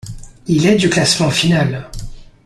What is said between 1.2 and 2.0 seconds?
final.